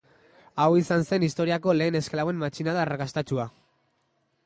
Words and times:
Hau 0.63 0.69
izan 0.79 1.05
zen 1.09 1.27
historiako 1.27 1.77
lehen 1.77 1.99
esklaboen 2.01 2.43
matxinada 2.47 2.83
arrakastatsua. 2.87 3.51